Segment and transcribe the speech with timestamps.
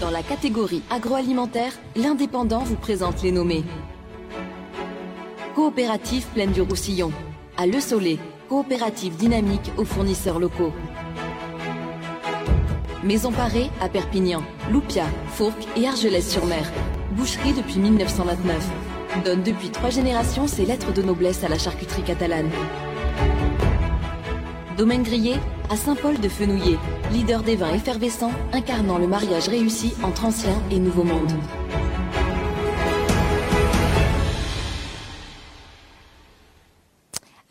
[0.00, 3.64] Dans la catégorie agroalimentaire, l'Indépendant vous présente les nommés.
[5.56, 7.10] Coopérative Plaine du Roussillon.
[7.56, 10.72] À Le Soleil, coopérative dynamique aux fournisseurs locaux.
[13.02, 16.70] Maison Parée à Perpignan, Loupia, Fourques et Argelès-sur-Mer.
[17.12, 18.70] Boucherie depuis 1929.
[19.24, 22.50] Donne depuis trois générations ses lettres de noblesse à la charcuterie catalane.
[24.76, 25.34] Domaine Grillé
[25.70, 26.78] à Saint-Paul de Fenouillet,
[27.12, 31.32] leader des vins effervescents incarnant le mariage réussi entre ancien et nouveau monde.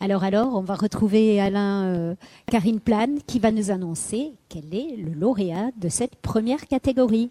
[0.00, 2.14] Alors, alors, on va retrouver Alain euh,
[2.50, 7.30] Karine Plane qui va nous annoncer quel est le lauréat de cette première catégorie.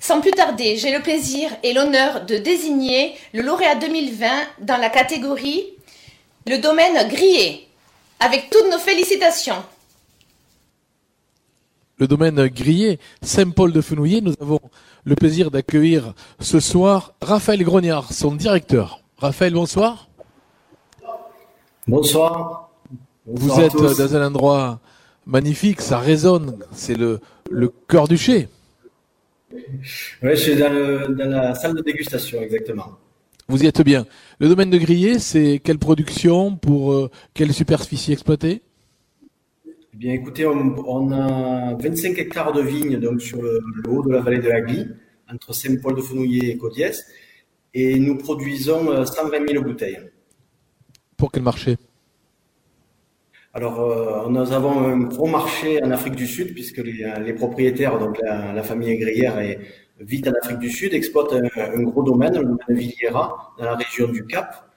[0.00, 4.28] Sans plus tarder, j'ai le plaisir et l'honneur de désigner le lauréat 2020
[4.60, 5.66] dans la catégorie
[6.46, 7.68] le domaine grillé.
[8.20, 9.62] Avec toutes nos félicitations.
[11.98, 14.60] Le domaine grillé, Saint-Paul de Fenouillet, nous avons
[15.04, 19.02] le plaisir d'accueillir ce soir Raphaël Grognard, son directeur.
[19.16, 20.08] Raphaël, bonsoir.
[21.88, 22.70] Bonsoir.
[23.26, 24.80] Vous êtes dans un endroit
[25.26, 28.48] magnifique, ça résonne, c'est le, le cœur du chai.
[29.52, 29.60] Oui,
[30.22, 32.92] je suis dans, dans, la salle de dégustation, exactement.
[33.48, 34.06] Vous y êtes bien.
[34.38, 38.62] Le domaine de grillé, c'est quelle production pour euh, quelle superficie exploitée?
[39.98, 44.12] Bien, écoutez, on, on, a 25 hectares de vignes donc sur le, le, haut de
[44.12, 44.86] la vallée de la Glie,
[45.30, 47.04] entre Saint-Paul-de-Fenouillet et Codiès,
[47.74, 49.98] et nous produisons 120 000 bouteilles.
[51.16, 51.76] Pour quel marché?
[53.54, 57.98] Alors, euh, nous avons un gros marché en Afrique du Sud, puisque les, les propriétaires,
[57.98, 59.58] donc la, la famille est,
[59.98, 63.74] vit en Afrique du Sud, exploite un, un, gros domaine, le domaine Villiera, dans la
[63.74, 64.67] région du Cap.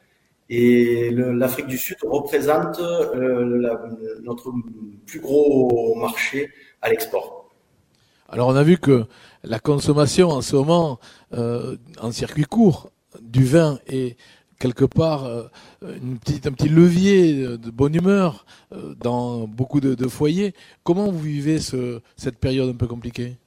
[0.54, 3.82] Et l'Afrique du Sud représente euh, la,
[4.22, 4.52] notre
[5.06, 6.50] plus gros marché
[6.82, 7.50] à l'export.
[8.28, 9.06] Alors, on a vu que
[9.46, 11.00] la consommation en ce moment,
[11.34, 12.92] euh, en circuit court,
[13.22, 14.18] du vin est
[14.60, 15.44] quelque part euh,
[15.82, 18.46] une petite, un petit levier de bonne humeur
[19.00, 20.54] dans beaucoup de, de, foyers.
[20.84, 23.38] Comment vous vivez ce, cette période un peu compliquée?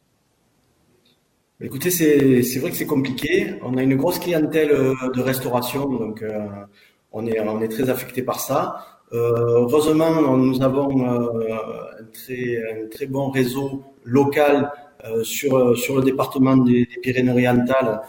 [1.60, 3.56] Écoutez, c'est vrai que c'est compliqué.
[3.62, 6.24] On a une grosse clientèle de restauration, donc
[7.14, 7.26] on,
[7.60, 8.84] est, très affecté par ça.
[9.12, 14.70] Euh, heureusement, nous avons un très, un, très, bon réseau local
[15.22, 18.02] sur, sur le département des, Pyrénées-Orientales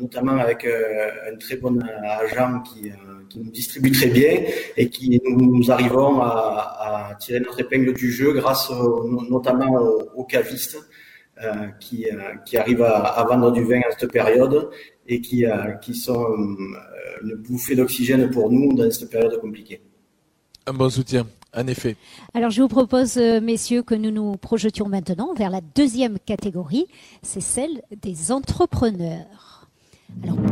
[0.00, 2.90] notamment avec un très bon agent qui,
[3.36, 4.42] nous distribue très bien
[4.76, 8.70] et qui nous, nous arrivons à, tirer notre épingle du jeu grâce
[9.30, 9.72] notamment
[10.14, 10.91] aux, cavistes euh,
[11.80, 14.70] qui, euh, qui arrivent à, à, vendre du vin à cette période
[15.06, 16.26] et qui, euh, qui sont
[17.22, 19.80] une bouffée d'oxygène pour nous dans cette période compliquée.
[20.66, 21.26] Un bon soutien.
[21.54, 21.96] En effet.
[22.32, 26.86] Alors, je vous propose, messieurs, que nous nous projetions maintenant vers la deuxième catégorie,
[27.22, 29.68] c'est celle des entrepreneurs.
[30.22, 30.51] Alors...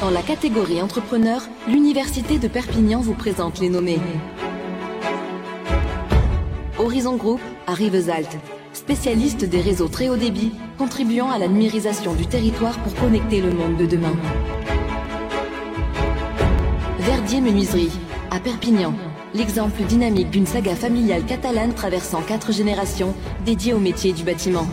[0.00, 3.98] Dans la catégorie entrepreneur, l'Université de Perpignan vous présente les nommés.
[6.78, 8.38] Horizon Group à Rivesaltes,
[8.72, 13.50] spécialiste des réseaux très haut débit, contribuant à la numérisation du territoire pour connecter le
[13.50, 14.16] monde de demain.
[17.00, 17.92] Verdier Menuiserie
[18.30, 18.94] à Perpignan,
[19.34, 24.66] l'exemple dynamique d'une saga familiale catalane traversant quatre générations dédiée au métier du bâtiment.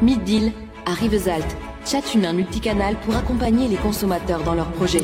[0.00, 0.52] Mid-Deal
[0.86, 5.02] à Rivesaltes, chat humain multicanal pour accompagner les consommateurs dans leurs projets.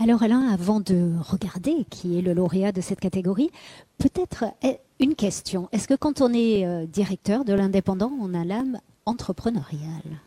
[0.00, 3.50] Alors Alain, avant de regarder qui est le lauréat de cette catégorie,
[3.98, 4.44] peut-être
[4.98, 5.68] une question.
[5.72, 10.20] Est-ce que quand on est directeur de l'indépendant, on a l'âme entrepreneuriale?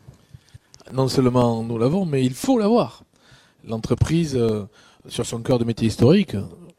[0.92, 3.02] Non seulement nous l'avons, mais il faut l'avoir.
[3.66, 4.64] L'entreprise, euh,
[5.08, 6.36] sur son cœur de métier historique,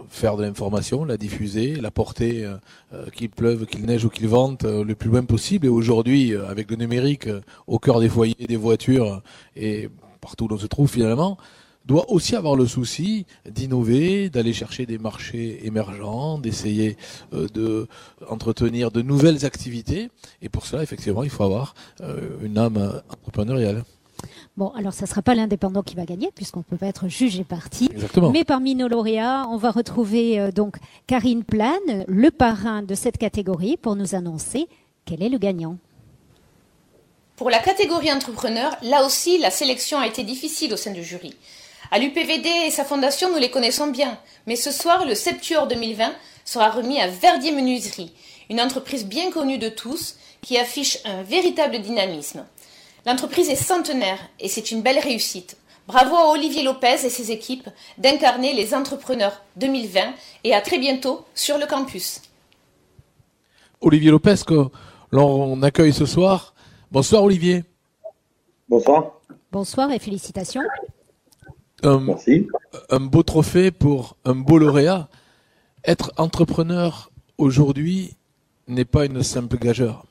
[0.09, 4.65] faire de l'information, la diffuser, la porter, euh, qu'il pleuve, qu'il neige ou qu'il vente,
[4.65, 5.65] euh, le plus loin possible.
[5.65, 7.29] Et aujourd'hui, euh, avec le numérique
[7.67, 9.21] au cœur des foyers, des voitures
[9.55, 9.89] et
[10.21, 11.37] partout où l'on se trouve finalement,
[11.87, 16.97] doit aussi avoir le souci d'innover, d'aller chercher des marchés émergents, d'essayer
[17.33, 17.87] euh, de
[18.27, 20.09] entretenir de nouvelles activités.
[20.41, 23.85] Et pour cela, effectivement, il faut avoir euh, une âme entrepreneuriale.
[24.57, 27.07] Bon, alors ça ne sera pas l'indépendant qui va gagner, puisqu'on ne peut pas être
[27.07, 27.89] juge et parti.
[27.93, 28.31] Exactement.
[28.31, 33.19] Mais parmi nos lauréats, on va retrouver euh, donc Karine Plane, le parrain de cette
[33.19, 34.67] catégorie, pour nous annoncer
[35.05, 35.77] quel est le gagnant.
[37.35, 41.35] Pour la catégorie entrepreneur, là aussi, la sélection a été difficile au sein du jury.
[41.91, 44.17] À l'UPVD et sa fondation, nous les connaissons bien.
[44.47, 46.11] Mais ce soir, le Septuor 2020
[46.45, 48.11] sera remis à Verdier Menuiserie,
[48.49, 52.43] une entreprise bien connue de tous qui affiche un véritable dynamisme.
[53.07, 55.55] L'entreprise est centenaire et c'est une belle réussite.
[55.87, 60.13] Bravo à Olivier Lopez et ses équipes d'incarner les entrepreneurs 2020
[60.43, 62.21] et à très bientôt sur le campus.
[63.79, 64.65] Olivier Lopez, que
[65.13, 66.53] l'on accueille ce soir.
[66.91, 67.63] Bonsoir Olivier.
[68.67, 69.13] Bonsoir.
[69.53, 70.63] Bonsoir et félicitations.
[71.83, 72.45] Un, Merci.
[72.89, 75.07] un beau trophée pour un beau lauréat.
[75.85, 78.17] Être entrepreneur aujourd'hui
[78.67, 80.03] n'est pas une simple gageure.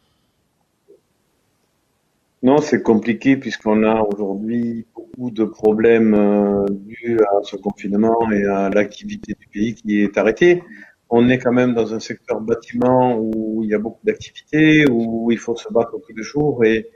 [2.46, 8.44] Non, c'est compliqué puisqu'on a aujourd'hui beaucoup de problèmes euh, dus à ce confinement et
[8.44, 10.62] à l'activité du pays qui est arrêtée.
[11.10, 15.32] On est quand même dans un secteur bâtiment où il y a beaucoup d'activités, où
[15.32, 16.86] il faut se battre tous les jours et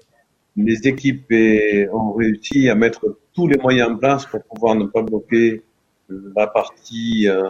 [0.55, 1.32] les équipes
[1.93, 5.64] ont réussi à mettre tous les moyens en place pour pouvoir ne pas bloquer
[6.37, 7.43] la partie euh,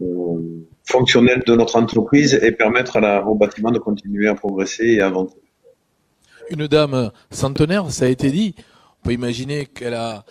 [0.00, 5.08] euh, fonctionnelle de notre entreprise et permettre au bâtiment de continuer à progresser et à
[5.08, 5.36] avancer.
[6.52, 8.54] Une dame centenaire, ça a été dit.
[9.00, 10.22] On peut imaginer qu'elle a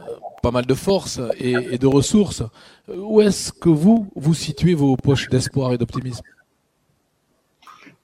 [0.00, 0.04] euh,
[0.42, 2.42] pas mal de force et, de ressources.
[2.88, 6.22] Euh, Où est-ce que vous, vous situez vos poches d'espoir et d'optimisme?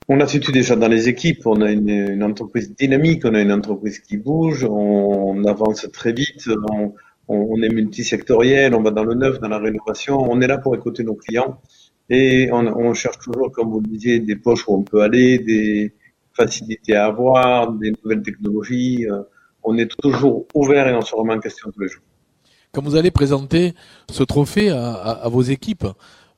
[0.07, 1.47] On la situe déjà dans les équipes.
[1.47, 6.51] On a une, entreprise dynamique, on a une entreprise qui bouge, on avance très vite,
[6.71, 6.93] on,
[7.29, 10.19] on est multisectoriel, on va dans le neuf, dans la rénovation.
[10.21, 11.59] On est là pour écouter nos clients
[12.11, 15.39] et on, on cherche toujours, comme vous le disiez, des poches où on peut aller,
[15.39, 15.95] des
[16.35, 19.07] facilités à avoir, des nouvelles technologies.
[19.11, 19.23] Euh,
[19.65, 22.03] On est toujours ouvert et on se remet en question tous les jours.
[22.73, 23.75] Quand vous allez présenter
[24.11, 25.87] ce trophée à, à- à vos équipes,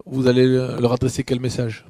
[0.05, 1.87] vous allez leur adresser quel message?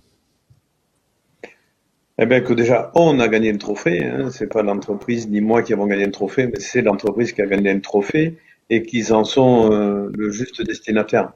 [2.18, 4.04] Eh bien, que déjà, on a gagné le trophée.
[4.04, 4.30] Hein.
[4.30, 7.46] C'est pas l'entreprise ni moi qui avons gagné le trophée, mais c'est l'entreprise qui a
[7.46, 8.38] gagné le trophée
[8.70, 11.32] et qu'ils en sont euh, le juste destinataire.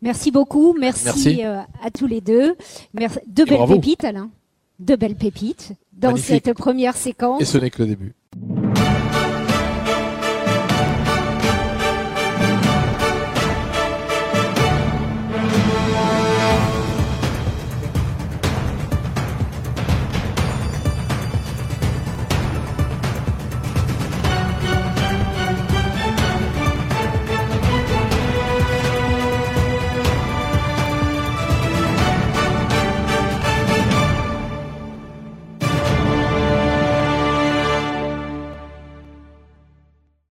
[0.00, 0.76] Merci beaucoup.
[0.78, 1.44] Merci, Merci.
[1.44, 2.54] euh, à tous les deux.
[2.92, 3.18] Merci.
[3.26, 3.74] Deux belles bravo.
[3.74, 4.30] pépites, Alain.
[4.78, 6.42] Deux belles pépites dans Magnifique.
[6.44, 7.40] cette première séquence.
[7.40, 8.14] Et ce n'est que le début.